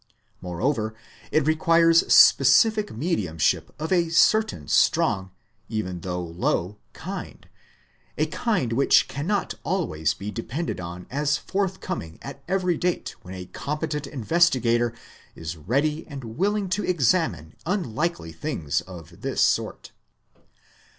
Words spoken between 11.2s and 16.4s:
forthcoming at every date when a competent investigator is ready and